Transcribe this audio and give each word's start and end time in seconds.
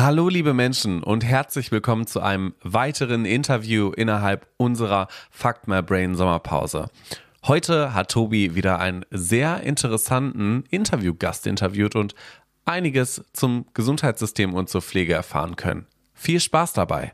Hallo 0.00 0.28
liebe 0.28 0.54
Menschen 0.54 1.02
und 1.02 1.24
herzlich 1.24 1.72
willkommen 1.72 2.06
zu 2.06 2.20
einem 2.20 2.54
weiteren 2.62 3.24
Interview 3.24 3.90
innerhalb 3.90 4.46
unserer 4.56 5.08
Fuck 5.28 5.66
My 5.66 5.82
Brain 5.82 6.14
Sommerpause. 6.14 6.88
Heute 7.48 7.94
hat 7.94 8.12
Tobi 8.12 8.54
wieder 8.54 8.78
einen 8.78 9.04
sehr 9.10 9.64
interessanten 9.64 10.62
Interviewgast 10.70 11.48
interviewt 11.48 11.96
und 11.96 12.14
einiges 12.64 13.24
zum 13.32 13.66
Gesundheitssystem 13.74 14.54
und 14.54 14.68
zur 14.68 14.82
Pflege 14.82 15.14
erfahren 15.14 15.56
können. 15.56 15.88
Viel 16.14 16.38
Spaß 16.38 16.74
dabei! 16.74 17.12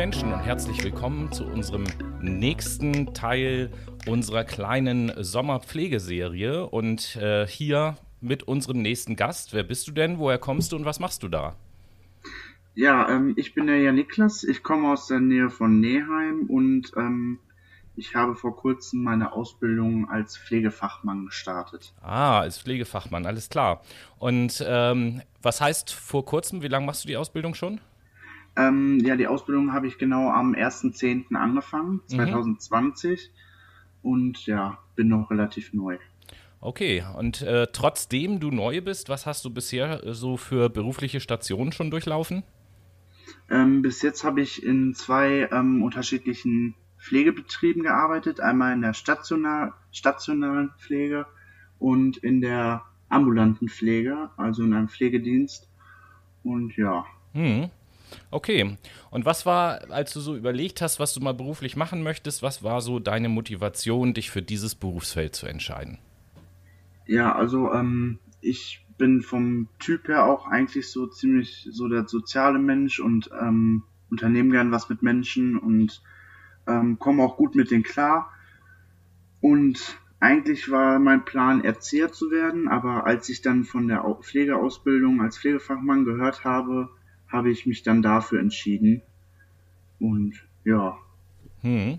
Menschen 0.00 0.32
und 0.32 0.40
herzlich 0.40 0.82
willkommen 0.82 1.30
zu 1.30 1.44
unserem 1.44 1.84
nächsten 2.22 3.12
Teil 3.12 3.70
unserer 4.06 4.44
kleinen 4.44 5.12
Sommerpflegeserie. 5.22 6.66
Und 6.66 7.16
äh, 7.16 7.46
hier 7.46 7.98
mit 8.22 8.44
unserem 8.44 8.80
nächsten 8.80 9.14
Gast. 9.14 9.52
Wer 9.52 9.62
bist 9.62 9.86
du 9.88 9.92
denn? 9.92 10.18
Woher 10.18 10.38
kommst 10.38 10.72
du 10.72 10.76
und 10.76 10.86
was 10.86 11.00
machst 11.00 11.22
du 11.22 11.28
da? 11.28 11.54
Ja, 12.74 13.10
ähm, 13.10 13.34
ich 13.36 13.52
bin 13.52 13.66
der 13.66 13.76
Jan 13.76 13.96
Niklas. 13.96 14.42
Ich 14.42 14.62
komme 14.62 14.90
aus 14.90 15.06
der 15.08 15.20
Nähe 15.20 15.50
von 15.50 15.80
Neheim 15.80 16.46
und 16.48 16.92
ähm, 16.96 17.38
ich 17.94 18.14
habe 18.14 18.36
vor 18.36 18.56
kurzem 18.56 19.02
meine 19.02 19.34
Ausbildung 19.34 20.08
als 20.08 20.38
Pflegefachmann 20.38 21.26
gestartet. 21.26 21.92
Ah, 22.00 22.40
als 22.40 22.58
Pflegefachmann, 22.58 23.26
alles 23.26 23.50
klar. 23.50 23.82
Und 24.18 24.64
ähm, 24.66 25.20
was 25.42 25.60
heißt 25.60 25.92
vor 25.92 26.24
kurzem? 26.24 26.62
Wie 26.62 26.68
lange 26.68 26.86
machst 26.86 27.04
du 27.04 27.08
die 27.08 27.18
Ausbildung 27.18 27.52
schon? 27.52 27.82
Ähm, 28.56 29.00
ja, 29.00 29.16
die 29.16 29.26
Ausbildung 29.26 29.72
habe 29.72 29.86
ich 29.86 29.98
genau 29.98 30.30
am 30.30 30.54
1.10. 30.54 31.34
angefangen, 31.34 32.00
2020. 32.06 33.30
Mhm. 33.30 34.10
Und 34.10 34.46
ja, 34.46 34.78
bin 34.96 35.08
noch 35.08 35.30
relativ 35.30 35.72
neu. 35.72 35.98
Okay, 36.60 37.04
und 37.16 37.40
äh, 37.42 37.68
trotzdem 37.72 38.38
du 38.38 38.50
neu 38.50 38.82
bist, 38.82 39.08
was 39.08 39.24
hast 39.24 39.44
du 39.44 39.50
bisher 39.50 40.04
äh, 40.04 40.14
so 40.14 40.36
für 40.36 40.68
berufliche 40.68 41.20
Stationen 41.20 41.72
schon 41.72 41.90
durchlaufen? 41.90 42.42
Ähm, 43.48 43.82
bis 43.82 44.02
jetzt 44.02 44.24
habe 44.24 44.42
ich 44.42 44.62
in 44.62 44.94
zwei 44.94 45.48
ähm, 45.50 45.82
unterschiedlichen 45.82 46.74
Pflegebetrieben 46.98 47.82
gearbeitet. 47.82 48.40
Einmal 48.40 48.74
in 48.74 48.82
der 48.82 48.92
stationar 48.92 49.74
stationaren 49.90 50.70
Pflege 50.78 51.26
und 51.78 52.18
in 52.18 52.40
der 52.40 52.84
ambulanten 53.08 53.68
Pflege, 53.68 54.30
also 54.36 54.62
in 54.62 54.74
einem 54.74 54.88
Pflegedienst. 54.88 55.68
Und 56.44 56.76
ja. 56.76 57.04
Hm. 57.32 57.70
Okay. 58.30 58.76
Und 59.10 59.24
was 59.24 59.46
war, 59.46 59.90
als 59.90 60.12
du 60.12 60.20
so 60.20 60.36
überlegt 60.36 60.80
hast, 60.80 61.00
was 61.00 61.14
du 61.14 61.20
mal 61.20 61.34
beruflich 61.34 61.76
machen 61.76 62.02
möchtest, 62.02 62.42
was 62.42 62.62
war 62.62 62.80
so 62.80 62.98
deine 62.98 63.28
Motivation, 63.28 64.14
dich 64.14 64.30
für 64.30 64.42
dieses 64.42 64.74
Berufsfeld 64.74 65.34
zu 65.34 65.46
entscheiden? 65.46 65.98
Ja, 67.06 67.34
also 67.34 67.72
ähm, 67.72 68.18
ich 68.40 68.84
bin 68.98 69.22
vom 69.22 69.68
Typ 69.78 70.08
her 70.08 70.24
auch 70.26 70.46
eigentlich 70.46 70.90
so 70.90 71.06
ziemlich 71.06 71.68
so 71.72 71.88
der 71.88 72.06
soziale 72.06 72.58
Mensch 72.58 73.00
und 73.00 73.30
ähm, 73.40 73.82
unternehme 74.10 74.50
gern 74.50 74.72
was 74.72 74.88
mit 74.88 75.02
Menschen 75.02 75.56
und 75.56 76.02
ähm, 76.66 76.98
komme 76.98 77.22
auch 77.22 77.36
gut 77.36 77.54
mit 77.54 77.70
denen 77.70 77.82
klar. 77.82 78.30
Und 79.40 79.98
eigentlich 80.20 80.70
war 80.70 80.98
mein 80.98 81.24
Plan, 81.24 81.64
Erzieher 81.64 82.12
zu 82.12 82.30
werden, 82.30 82.68
aber 82.68 83.06
als 83.06 83.28
ich 83.30 83.40
dann 83.40 83.64
von 83.64 83.88
der 83.88 84.04
Pflegeausbildung 84.20 85.22
als 85.22 85.38
Pflegefachmann 85.38 86.04
gehört 86.04 86.44
habe, 86.44 86.90
habe 87.30 87.50
ich 87.50 87.66
mich 87.66 87.82
dann 87.82 88.02
dafür 88.02 88.40
entschieden. 88.40 89.02
Und 89.98 90.34
ja. 90.64 90.96
Hm. 91.62 91.98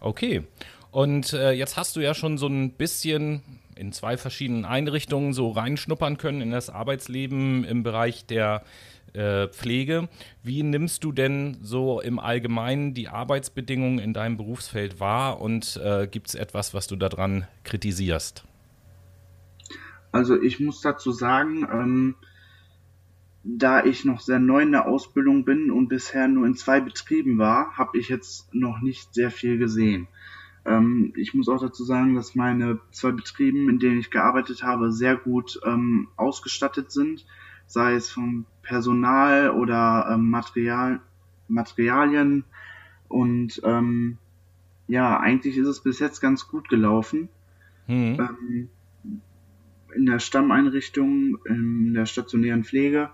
Okay. 0.00 0.44
Und 0.90 1.32
äh, 1.32 1.52
jetzt 1.52 1.76
hast 1.76 1.96
du 1.96 2.00
ja 2.00 2.14
schon 2.14 2.38
so 2.38 2.46
ein 2.46 2.72
bisschen 2.72 3.42
in 3.76 3.92
zwei 3.92 4.16
verschiedenen 4.16 4.64
Einrichtungen 4.64 5.32
so 5.32 5.50
reinschnuppern 5.50 6.18
können 6.18 6.40
in 6.40 6.50
das 6.50 6.70
Arbeitsleben 6.70 7.64
im 7.64 7.82
Bereich 7.82 8.26
der 8.26 8.64
äh, 9.12 9.48
Pflege. 9.48 10.08
Wie 10.42 10.62
nimmst 10.62 11.04
du 11.04 11.12
denn 11.12 11.58
so 11.62 12.00
im 12.00 12.18
Allgemeinen 12.18 12.94
die 12.94 13.08
Arbeitsbedingungen 13.08 13.98
in 13.98 14.12
deinem 14.12 14.36
Berufsfeld 14.36 15.00
wahr 15.00 15.40
und 15.40 15.80
äh, 15.82 16.08
gibt 16.10 16.28
es 16.28 16.34
etwas, 16.34 16.74
was 16.74 16.86
du 16.86 16.96
daran 16.96 17.46
kritisierst? 17.64 18.44
Also 20.10 20.40
ich 20.40 20.58
muss 20.58 20.80
dazu 20.80 21.12
sagen, 21.12 21.66
ähm, 21.70 22.14
da 23.44 23.84
ich 23.84 24.04
noch 24.04 24.20
sehr 24.20 24.38
neu 24.38 24.62
in 24.62 24.72
der 24.72 24.86
Ausbildung 24.86 25.44
bin 25.44 25.70
und 25.70 25.88
bisher 25.88 26.28
nur 26.28 26.46
in 26.46 26.54
zwei 26.54 26.80
Betrieben 26.80 27.38
war, 27.38 27.76
habe 27.76 27.98
ich 27.98 28.08
jetzt 28.08 28.52
noch 28.54 28.80
nicht 28.80 29.14
sehr 29.14 29.30
viel 29.30 29.58
gesehen. 29.58 30.08
Ähm, 30.64 31.12
ich 31.16 31.34
muss 31.34 31.48
auch 31.48 31.60
dazu 31.60 31.84
sagen, 31.84 32.14
dass 32.14 32.34
meine 32.34 32.80
zwei 32.90 33.12
Betrieben, 33.12 33.68
in 33.68 33.78
denen 33.78 33.98
ich 33.98 34.10
gearbeitet 34.10 34.62
habe, 34.62 34.92
sehr 34.92 35.16
gut 35.16 35.60
ähm, 35.64 36.08
ausgestattet 36.16 36.90
sind, 36.90 37.26
sei 37.66 37.94
es 37.94 38.10
vom 38.10 38.44
Personal 38.62 39.50
oder 39.50 40.08
ähm, 40.10 40.28
Material, 40.30 41.00
Materialien. 41.48 42.44
Und 43.08 43.60
ähm, 43.64 44.18
ja, 44.88 45.18
eigentlich 45.18 45.56
ist 45.56 45.68
es 45.68 45.80
bis 45.80 45.98
jetzt 46.00 46.20
ganz 46.20 46.48
gut 46.48 46.68
gelaufen. 46.68 47.28
Mhm. 47.86 48.68
in 49.94 50.04
der 50.04 50.18
Stammeinrichtung, 50.18 51.38
in 51.46 51.94
der 51.94 52.04
stationären 52.04 52.62
Pflege, 52.62 53.08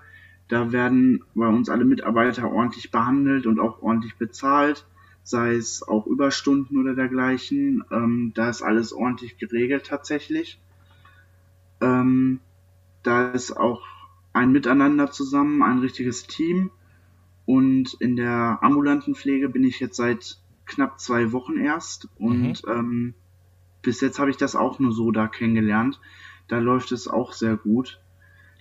da 0.48 0.72
werden 0.72 1.24
bei 1.34 1.46
uns 1.46 1.68
alle 1.68 1.84
Mitarbeiter 1.84 2.50
ordentlich 2.50 2.90
behandelt 2.90 3.46
und 3.46 3.58
auch 3.60 3.82
ordentlich 3.82 4.16
bezahlt, 4.16 4.86
sei 5.22 5.54
es 5.54 5.82
auch 5.82 6.06
Überstunden 6.06 6.78
oder 6.78 6.94
dergleichen. 6.94 7.82
Ähm, 7.90 8.32
da 8.34 8.50
ist 8.50 8.62
alles 8.62 8.92
ordentlich 8.92 9.38
geregelt 9.38 9.86
tatsächlich. 9.86 10.60
Ähm, 11.80 12.40
da 13.02 13.30
ist 13.30 13.56
auch 13.56 13.82
ein 14.32 14.52
Miteinander 14.52 15.10
zusammen, 15.10 15.62
ein 15.62 15.78
richtiges 15.78 16.26
Team. 16.26 16.70
Und 17.46 17.94
in 18.00 18.16
der 18.16 18.58
ambulanten 18.62 19.14
Pflege 19.14 19.48
bin 19.48 19.64
ich 19.64 19.80
jetzt 19.80 19.96
seit 19.96 20.38
knapp 20.66 21.00
zwei 21.00 21.32
Wochen 21.32 21.58
erst. 21.58 22.08
Und 22.18 22.64
mhm. 22.66 22.72
ähm, 22.72 23.14
bis 23.80 24.00
jetzt 24.02 24.18
habe 24.18 24.30
ich 24.30 24.36
das 24.36 24.56
auch 24.56 24.78
nur 24.78 24.92
so 24.92 25.10
da 25.10 25.26
kennengelernt. 25.26 26.00
Da 26.48 26.58
läuft 26.58 26.92
es 26.92 27.08
auch 27.08 27.32
sehr 27.32 27.56
gut. 27.56 28.00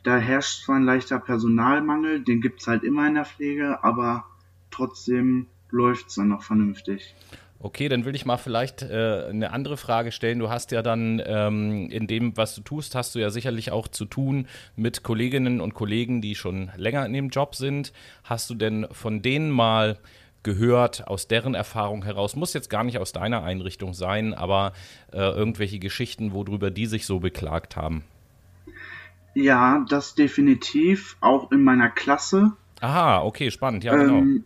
Da 0.03 0.17
herrscht 0.17 0.63
zwar 0.63 0.75
ein 0.75 0.83
leichter 0.83 1.19
Personalmangel, 1.19 2.21
den 2.21 2.41
gibt 2.41 2.61
es 2.61 2.67
halt 2.67 2.83
immer 2.83 3.07
in 3.07 3.15
der 3.15 3.25
Pflege, 3.25 3.83
aber 3.83 4.25
trotzdem 4.69 5.47
läuft 5.69 6.09
es 6.09 6.15
dann 6.15 6.27
noch 6.27 6.43
vernünftig. 6.43 7.15
Okay, 7.59 7.87
dann 7.87 8.03
will 8.03 8.13
ich 8.13 8.25
mal 8.25 8.35
vielleicht 8.35 8.81
äh, 8.81 9.27
eine 9.29 9.53
andere 9.53 9.77
Frage 9.77 10.11
stellen. 10.11 10.39
Du 10.39 10.49
hast 10.49 10.73
ja 10.73 10.81
dann 10.81 11.21
ähm, 11.25 11.89
in 11.89 12.07
dem, 12.07 12.35
was 12.35 12.55
du 12.55 12.61
tust, 12.61 12.93
hast 12.93 13.15
du 13.15 13.19
ja 13.19 13.29
sicherlich 13.29 13.71
auch 13.71 13.87
zu 13.87 14.03
tun 14.03 14.47
mit 14.75 15.03
Kolleginnen 15.03 15.61
und 15.61 15.73
Kollegen, 15.73 16.21
die 16.21 16.35
schon 16.35 16.71
länger 16.75 17.05
in 17.05 17.13
dem 17.13 17.29
Job 17.29 17.55
sind. 17.55 17.93
Hast 18.25 18.49
du 18.49 18.55
denn 18.55 18.85
von 18.91 19.21
denen 19.21 19.49
mal 19.49 19.97
gehört, 20.43 21.07
aus 21.07 21.29
deren 21.29 21.55
Erfahrung 21.55 22.03
heraus, 22.03 22.35
muss 22.35 22.53
jetzt 22.53 22.69
gar 22.69 22.83
nicht 22.83 22.97
aus 22.97 23.13
deiner 23.13 23.43
Einrichtung 23.43 23.93
sein, 23.93 24.33
aber 24.33 24.73
äh, 25.13 25.19
irgendwelche 25.19 25.79
Geschichten, 25.79 26.33
worüber 26.33 26.69
die 26.69 26.85
sich 26.85 27.05
so 27.05 27.21
beklagt 27.21 27.77
haben? 27.77 28.03
Ja, 29.33 29.85
das 29.89 30.15
definitiv, 30.15 31.17
auch 31.19 31.51
in 31.51 31.63
meiner 31.63 31.89
Klasse. 31.89 32.53
Aha, 32.81 33.23
okay, 33.23 33.49
spannend, 33.51 33.83
ja, 33.83 33.95
genau. 33.95 34.17
Ähm, 34.19 34.43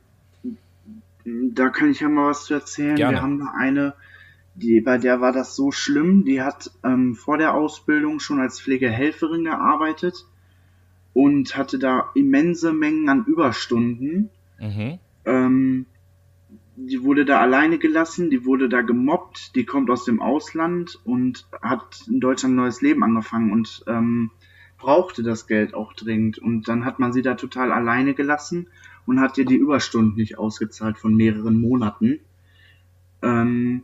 da 1.25 1.69
kann 1.69 1.91
ich 1.91 1.99
ja 1.99 2.09
mal 2.09 2.29
was 2.29 2.45
zu 2.45 2.53
erzählen. 2.53 2.95
Gerne. 2.95 3.17
Wir 3.17 3.21
haben 3.21 3.39
da 3.39 3.53
eine, 3.57 3.93
die, 4.55 4.79
bei 4.79 4.97
der 4.97 5.19
war 5.19 5.33
das 5.33 5.55
so 5.55 5.71
schlimm, 5.71 6.23
die 6.23 6.41
hat 6.41 6.71
ähm, 6.83 7.15
vor 7.15 7.37
der 7.37 7.53
Ausbildung 7.53 8.19
schon 8.19 8.39
als 8.39 8.61
Pflegehelferin 8.61 9.43
gearbeitet 9.43 10.25
und 11.13 11.57
hatte 11.57 11.79
da 11.79 12.11
immense 12.15 12.73
Mengen 12.73 13.09
an 13.09 13.25
Überstunden. 13.25 14.29
Mhm. 14.59 14.99
Ähm, 15.25 15.85
die 16.77 17.03
wurde 17.03 17.25
da 17.25 17.41
alleine 17.41 17.79
gelassen, 17.79 18.29
die 18.29 18.45
wurde 18.45 18.69
da 18.69 18.81
gemobbt, 18.81 19.55
die 19.55 19.65
kommt 19.65 19.89
aus 19.89 20.05
dem 20.05 20.21
Ausland 20.21 20.99
und 21.03 21.47
hat 21.61 22.03
in 22.07 22.19
Deutschland 22.19 22.53
ein 22.53 22.57
neues 22.57 22.81
Leben 22.81 23.03
angefangen 23.03 23.51
und 23.51 23.83
ähm, 23.87 24.29
brauchte 24.77 25.23
das 25.23 25.47
Geld 25.47 25.73
auch 25.73 25.93
dringend. 25.93 26.37
Und 26.37 26.67
dann 26.67 26.85
hat 26.85 26.99
man 26.99 27.13
sie 27.13 27.21
da 27.21 27.35
total 27.35 27.71
alleine 27.71 28.13
gelassen 28.13 28.67
und 29.05 29.19
hat 29.19 29.37
ihr 29.37 29.45
die 29.45 29.55
Überstunden 29.55 30.15
nicht 30.15 30.37
ausgezahlt 30.37 30.97
von 30.97 31.15
mehreren 31.15 31.59
Monaten. 31.59 32.19
Ähm, 33.21 33.83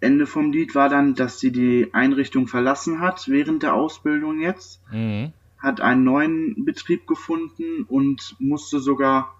Ende 0.00 0.26
vom 0.26 0.52
Lied 0.52 0.74
war 0.74 0.88
dann, 0.88 1.14
dass 1.14 1.40
sie 1.40 1.52
die 1.52 1.92
Einrichtung 1.92 2.46
verlassen 2.46 3.00
hat 3.00 3.28
während 3.28 3.62
der 3.62 3.74
Ausbildung 3.74 4.40
jetzt, 4.40 4.80
mhm. 4.90 5.32
hat 5.58 5.80
einen 5.80 6.04
neuen 6.04 6.64
Betrieb 6.64 7.06
gefunden 7.06 7.84
und 7.88 8.36
musste 8.38 8.80
sogar 8.80 9.34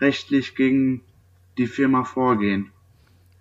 rechtlich 0.00 0.56
gegen 0.56 1.02
die 1.58 1.68
Firma 1.68 2.04
vorgehen. 2.04 2.72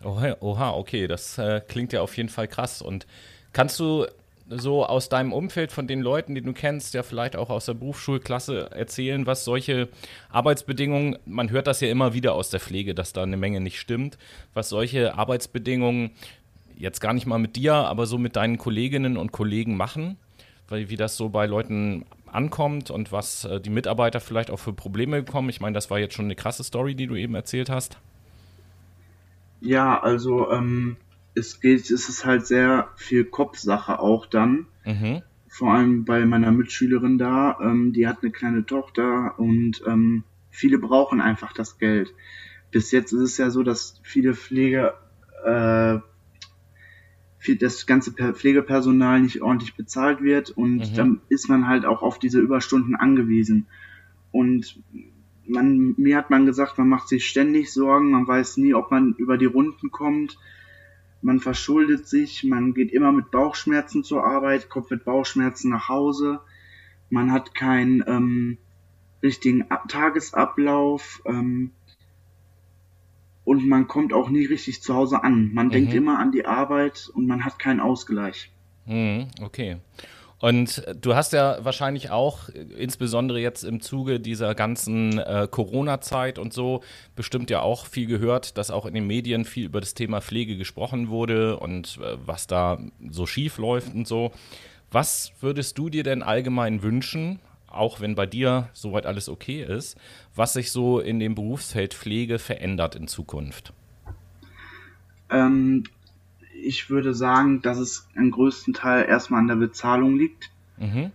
Oha, 0.03 0.37
oha 0.39 0.71
okay, 0.71 1.07
das 1.07 1.37
äh, 1.37 1.61
klingt 1.67 1.91
ja 1.91 2.01
auf 2.01 2.15
jeden 2.17 2.29
Fall 2.29 2.47
krass. 2.47 2.81
Und 2.81 3.07
kannst 3.51 3.79
du 3.79 4.05
so 4.49 4.85
aus 4.85 5.09
deinem 5.09 5.31
Umfeld 5.31 5.71
von 5.71 5.87
den 5.87 6.01
Leuten, 6.01 6.33
die 6.35 6.41
du 6.41 6.53
kennst, 6.53 6.93
ja 6.93 7.03
vielleicht 7.03 7.35
auch 7.35 7.49
aus 7.49 7.65
der 7.65 7.75
Berufsschulklasse 7.75 8.71
erzählen, 8.71 9.25
was 9.25 9.45
solche 9.45 9.89
Arbeitsbedingungen, 10.29 11.17
man 11.25 11.51
hört 11.51 11.67
das 11.67 11.81
ja 11.81 11.89
immer 11.89 12.13
wieder 12.13 12.33
aus 12.33 12.49
der 12.49 12.59
Pflege, 12.59 12.95
dass 12.95 13.13
da 13.13 13.23
eine 13.23 13.37
Menge 13.37 13.61
nicht 13.61 13.79
stimmt, 13.79 14.17
was 14.53 14.69
solche 14.69 15.15
Arbeitsbedingungen 15.15 16.11
jetzt 16.75 16.99
gar 16.99 17.13
nicht 17.13 17.27
mal 17.27 17.39
mit 17.39 17.55
dir, 17.55 17.73
aber 17.73 18.05
so 18.05 18.17
mit 18.17 18.35
deinen 18.35 18.57
Kolleginnen 18.57 19.17
und 19.17 19.31
Kollegen 19.31 19.77
machen, 19.77 20.17
weil 20.67 20.89
wie 20.89 20.95
das 20.95 21.17
so 21.17 21.29
bei 21.29 21.45
Leuten 21.45 22.05
ankommt 22.31 22.89
und 22.91 23.11
was 23.11 23.45
äh, 23.45 23.59
die 23.59 23.69
Mitarbeiter 23.69 24.19
vielleicht 24.19 24.51
auch 24.51 24.59
für 24.59 24.73
Probleme 24.73 25.21
bekommen. 25.21 25.49
Ich 25.49 25.61
meine, 25.61 25.73
das 25.73 25.89
war 25.89 25.99
jetzt 25.99 26.13
schon 26.13 26.25
eine 26.25 26.35
krasse 26.35 26.63
Story, 26.63 26.95
die 26.95 27.07
du 27.07 27.15
eben 27.15 27.35
erzählt 27.35 27.69
hast. 27.69 27.97
Ja, 29.61 29.99
also 29.99 30.51
ähm, 30.51 30.97
es 31.35 31.59
geht, 31.59 31.89
es 31.89 32.09
ist 32.09 32.25
halt 32.25 32.45
sehr 32.45 32.89
viel 32.95 33.25
Kopfsache 33.25 33.99
auch 33.99 34.25
dann. 34.25 34.67
Mhm. 34.85 35.21
Vor 35.47 35.73
allem 35.73 36.05
bei 36.05 36.25
meiner 36.25 36.51
Mitschülerin 36.51 37.17
da, 37.17 37.57
ähm, 37.61 37.93
die 37.93 38.07
hat 38.07 38.19
eine 38.21 38.31
kleine 38.31 38.65
Tochter 38.65 39.37
und 39.39 39.81
ähm, 39.85 40.23
viele 40.49 40.77
brauchen 40.77 41.21
einfach 41.21 41.53
das 41.53 41.77
Geld. 41.77 42.13
Bis 42.71 42.91
jetzt 42.91 43.13
ist 43.13 43.21
es 43.21 43.37
ja 43.37 43.49
so, 43.49 43.63
dass 43.63 43.99
viele 44.03 44.35
Pflege, 44.35 44.93
äh, 45.43 45.97
viel, 47.39 47.57
das 47.57 47.85
ganze 47.87 48.11
Pflegepersonal 48.11 49.21
nicht 49.21 49.41
ordentlich 49.41 49.75
bezahlt 49.75 50.21
wird 50.21 50.51
und 50.51 50.77
mhm. 50.77 50.95
dann 50.95 51.21
ist 51.29 51.49
man 51.49 51.67
halt 51.67 51.85
auch 51.85 52.03
auf 52.03 52.19
diese 52.19 52.39
Überstunden 52.39 52.95
angewiesen. 52.95 53.67
Und 54.31 54.81
man, 55.47 55.95
mir 55.97 56.17
hat 56.17 56.29
man 56.29 56.45
gesagt, 56.45 56.77
man 56.77 56.89
macht 56.89 57.07
sich 57.07 57.27
ständig 57.27 57.71
Sorgen, 57.71 58.11
man 58.11 58.27
weiß 58.27 58.57
nie, 58.57 58.75
ob 58.75 58.91
man 58.91 59.15
über 59.17 59.37
die 59.37 59.45
Runden 59.45 59.89
kommt 59.89 60.37
man 61.21 61.39
verschuldet 61.39 62.07
sich, 62.07 62.43
man 62.43 62.73
geht 62.73 62.91
immer 62.91 63.11
mit 63.11 63.31
Bauchschmerzen 63.31 64.03
zur 64.03 64.23
Arbeit, 64.23 64.69
kommt 64.69 64.89
mit 64.91 65.05
Bauchschmerzen 65.05 65.71
nach 65.71 65.89
Hause, 65.89 66.39
man 67.09 67.31
hat 67.31 67.55
keinen 67.55 68.03
ähm, 68.07 68.57
richtigen 69.21 69.65
Tagesablauf 69.87 71.21
ähm, 71.25 71.71
und 73.43 73.67
man 73.67 73.87
kommt 73.87 74.13
auch 74.13 74.29
nie 74.29 74.45
richtig 74.45 74.81
zu 74.81 74.93
Hause 74.93 75.23
an. 75.23 75.53
Man 75.53 75.67
mhm. 75.67 75.71
denkt 75.71 75.93
immer 75.93 76.19
an 76.19 76.31
die 76.31 76.45
Arbeit 76.45 77.09
und 77.13 77.27
man 77.27 77.43
hat 77.43 77.59
keinen 77.59 77.79
Ausgleich. 77.79 78.51
Mhm, 78.85 79.27
okay. 79.41 79.77
Und 80.39 80.83
du 81.01 81.15
hast 81.15 81.33
ja 81.33 81.57
wahrscheinlich 81.63 82.11
auch, 82.11 82.47
insbesondere 82.49 83.39
jetzt 83.39 83.63
im 83.63 83.81
Zuge 83.81 84.21
dieser 84.21 84.55
ganzen 84.55 85.19
äh, 85.19 85.47
Corona-Zeit 85.51 86.39
und 86.39 86.53
so, 86.53 86.81
bestimmt 87.15 87.49
ja 87.49 87.61
auch 87.61 87.85
viel 87.85 88.07
gehört, 88.07 88.57
dass 88.57 88.71
auch 88.71 88.85
in 88.85 88.93
den 88.93 89.05
Medien 89.05 89.43
viel 89.43 89.65
über 89.65 89.81
das 89.81 89.95
Thema 89.95 90.21
Pflege 90.21 90.55
gesprochen 90.55 91.09
wurde 91.09 91.57
und 91.57 91.99
äh, 92.01 92.17
was 92.25 92.47
da 92.47 92.79
so 93.09 93.25
schief 93.25 93.57
läuft 93.57 93.93
und 93.93 94.07
so. 94.07 94.31
Was 94.91 95.33
würdest 95.41 95.77
du 95.77 95.89
dir 95.89 96.03
denn 96.03 96.23
allgemein 96.23 96.81
wünschen, 96.81 97.39
auch 97.67 97.99
wenn 97.99 98.15
bei 98.15 98.25
dir 98.25 98.69
soweit 98.73 99.05
alles 99.05 99.27
okay 99.27 99.61
ist, 99.61 99.97
was 100.35 100.53
sich 100.53 100.71
so 100.71 100.99
in 100.99 101.19
dem 101.19 101.35
Berufsfeld 101.35 101.93
Pflege 101.93 102.39
verändert 102.39 102.95
in 102.95 103.07
Zukunft? 103.07 103.73
Ähm, 105.29 105.83
ich 106.69 106.91
würde 106.91 107.15
sagen, 107.15 107.63
dass 107.63 107.79
es 107.79 108.07
im 108.13 108.29
größten 108.29 108.75
Teil 108.75 109.09
erstmal 109.09 109.39
an 109.39 109.47
der 109.47 109.55
Bezahlung 109.55 110.15
liegt. 110.15 110.51
Mhm. 110.77 111.09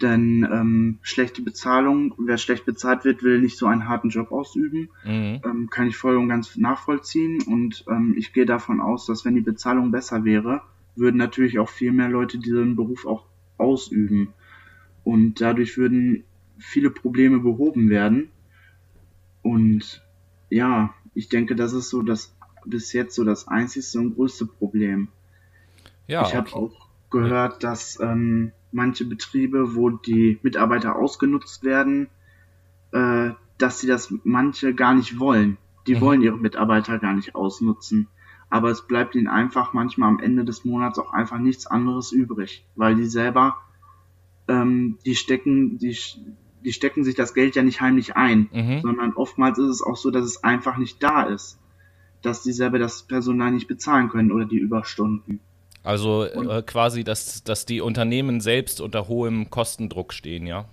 Denn 0.00 0.48
ähm, 0.50 0.98
schlechte 1.02 1.42
Bezahlung, 1.42 2.14
wer 2.16 2.38
schlecht 2.38 2.64
bezahlt 2.64 3.04
wird, 3.04 3.22
will 3.22 3.42
nicht 3.42 3.58
so 3.58 3.66
einen 3.66 3.86
harten 3.86 4.08
Job 4.08 4.32
ausüben. 4.32 4.88
Mhm. 5.04 5.42
Ähm, 5.44 5.68
kann 5.70 5.88
ich 5.88 5.98
voll 5.98 6.16
und 6.16 6.30
ganz 6.30 6.56
nachvollziehen. 6.56 7.42
Und 7.42 7.84
ähm, 7.86 8.14
ich 8.16 8.32
gehe 8.32 8.46
davon 8.46 8.80
aus, 8.80 9.04
dass 9.04 9.26
wenn 9.26 9.34
die 9.34 9.42
Bezahlung 9.42 9.90
besser 9.90 10.24
wäre, 10.24 10.62
würden 10.96 11.18
natürlich 11.18 11.58
auch 11.58 11.68
viel 11.68 11.92
mehr 11.92 12.08
Leute 12.08 12.38
diesen 12.38 12.74
Beruf 12.74 13.04
auch 13.04 13.26
ausüben. 13.58 14.32
Und 15.04 15.42
dadurch 15.42 15.76
würden 15.76 16.24
viele 16.56 16.88
Probleme 16.88 17.40
behoben 17.40 17.90
werden. 17.90 18.30
Und 19.42 20.02
ja, 20.48 20.94
ich 21.12 21.28
denke, 21.28 21.56
das 21.56 21.74
ist 21.74 21.90
so 21.90 22.00
das 22.00 22.34
bis 22.66 22.92
jetzt 22.92 23.14
so 23.14 23.24
das 23.24 23.48
einzigste 23.48 23.98
und 23.98 24.14
größte 24.14 24.46
Problem. 24.46 25.08
Ja, 26.06 26.22
ich 26.22 26.34
habe 26.34 26.52
auch 26.52 26.88
gehört, 27.10 27.62
dass 27.62 27.98
ähm, 28.00 28.52
manche 28.72 29.04
Betriebe, 29.04 29.74
wo 29.74 29.90
die 29.90 30.38
Mitarbeiter 30.42 30.96
ausgenutzt 30.96 31.64
werden, 31.64 32.08
äh, 32.92 33.30
dass 33.56 33.80
sie 33.80 33.86
das 33.86 34.12
manche 34.24 34.74
gar 34.74 34.94
nicht 34.94 35.18
wollen. 35.18 35.56
Die 35.86 35.96
mhm. 35.96 36.00
wollen 36.00 36.22
ihre 36.22 36.38
Mitarbeiter 36.38 36.98
gar 36.98 37.14
nicht 37.14 37.34
ausnutzen. 37.34 38.08
Aber 38.50 38.70
es 38.70 38.86
bleibt 38.86 39.14
ihnen 39.14 39.28
einfach 39.28 39.72
manchmal 39.72 40.08
am 40.08 40.20
Ende 40.20 40.44
des 40.44 40.64
Monats 40.64 40.98
auch 40.98 41.12
einfach 41.12 41.38
nichts 41.38 41.66
anderes 41.66 42.12
übrig, 42.12 42.66
weil 42.74 42.94
die 42.94 43.06
selber, 43.06 43.58
ähm, 44.48 44.98
die 45.06 45.14
stecken, 45.14 45.78
die, 45.78 45.96
die 46.64 46.72
stecken 46.72 47.04
sich 47.04 47.14
das 47.14 47.34
Geld 47.34 47.56
ja 47.56 47.62
nicht 47.62 47.80
heimlich 47.80 48.16
ein, 48.16 48.48
mhm. 48.52 48.80
sondern 48.80 49.12
oftmals 49.14 49.58
ist 49.58 49.70
es 49.70 49.82
auch 49.82 49.96
so, 49.96 50.10
dass 50.10 50.24
es 50.24 50.44
einfach 50.44 50.76
nicht 50.76 51.02
da 51.02 51.22
ist 51.22 51.58
dass 52.24 52.42
die 52.42 52.52
selber 52.52 52.78
das 52.78 53.02
Personal 53.02 53.52
nicht 53.52 53.68
bezahlen 53.68 54.08
können 54.08 54.32
oder 54.32 54.44
die 54.44 54.58
Überstunden. 54.58 55.40
Also 55.82 56.24
äh, 56.24 56.62
quasi, 56.62 57.04
dass, 57.04 57.44
dass 57.44 57.66
die 57.66 57.82
Unternehmen 57.82 58.40
selbst 58.40 58.80
unter 58.80 59.06
hohem 59.06 59.50
Kostendruck 59.50 60.14
stehen, 60.14 60.46
ja? 60.46 60.64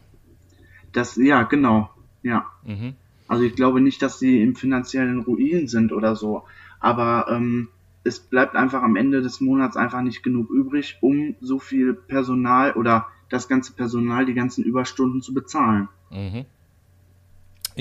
Das, 0.94 1.18
ja, 1.18 1.44
genau, 1.44 1.90
ja. 2.24 2.46
Mhm. 2.64 2.96
Also 3.28 3.44
ich 3.44 3.56
glaube 3.56 3.82
nicht, 3.82 4.02
dass 4.02 4.20
sie 4.20 4.42
im 4.42 4.56
finanziellen 4.56 5.20
Ruin 5.22 5.68
sind 5.68 5.92
oder 5.92 6.16
so, 6.16 6.44
aber 6.80 7.28
ähm, 7.30 7.68
es 8.04 8.20
bleibt 8.20 8.56
einfach 8.56 8.84
am 8.84 8.96
Ende 8.96 9.22
des 9.22 9.42
Monats 9.42 9.78
einfach 9.78 10.02
nicht 10.02 10.24
genug 10.24 10.50
übrig, 10.50 10.98
um 11.02 11.36
so 11.42 11.60
viel 11.60 11.94
Personal 11.94 12.74
oder 12.74 13.08
das 13.30 13.48
ganze 13.48 13.74
Personal, 13.74 14.26
die 14.26 14.34
ganzen 14.34 14.64
Überstunden 14.64 15.22
zu 15.22 15.34
bezahlen. 15.34 15.88
Mhm. 16.10 16.46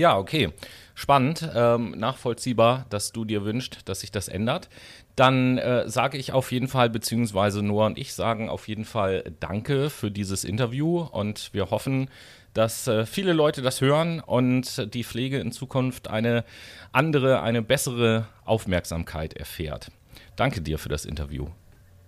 Ja, 0.00 0.16
okay. 0.16 0.48
Spannend, 0.94 1.46
ähm, 1.54 1.90
nachvollziehbar, 1.90 2.86
dass 2.88 3.12
du 3.12 3.26
dir 3.26 3.44
wünschst, 3.44 3.86
dass 3.86 4.00
sich 4.00 4.10
das 4.10 4.28
ändert. 4.28 4.70
Dann 5.14 5.58
äh, 5.58 5.86
sage 5.90 6.16
ich 6.16 6.32
auf 6.32 6.52
jeden 6.52 6.68
Fall, 6.68 6.88
beziehungsweise 6.88 7.62
Noah 7.62 7.84
und 7.84 7.98
ich 7.98 8.14
sagen 8.14 8.48
auf 8.48 8.66
jeden 8.66 8.86
Fall 8.86 9.30
Danke 9.40 9.90
für 9.90 10.10
dieses 10.10 10.44
Interview 10.44 11.00
und 11.00 11.52
wir 11.52 11.70
hoffen, 11.70 12.08
dass 12.54 12.88
äh, 12.88 13.04
viele 13.04 13.34
Leute 13.34 13.60
das 13.60 13.82
hören 13.82 14.20
und 14.20 14.94
die 14.94 15.04
Pflege 15.04 15.38
in 15.38 15.52
Zukunft 15.52 16.08
eine 16.08 16.46
andere, 16.92 17.42
eine 17.42 17.60
bessere 17.60 18.26
Aufmerksamkeit 18.46 19.34
erfährt. 19.34 19.90
Danke 20.36 20.62
dir 20.62 20.78
für 20.78 20.88
das 20.88 21.04
Interview. 21.04 21.48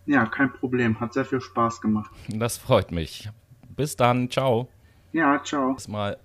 Ja, 0.06 0.24
kein 0.24 0.50
Problem. 0.50 0.98
Hat 0.98 1.12
sehr 1.12 1.26
viel 1.26 1.42
Spaß 1.42 1.82
gemacht. 1.82 2.10
Das 2.28 2.56
freut 2.56 2.90
mich. 2.90 3.28
Bis 3.76 3.96
dann. 3.96 4.30
Ciao. 4.30 4.68
Ja, 5.12 5.42
ciao. 5.44 5.74
Bis 5.74 5.88
mal. 5.88 6.16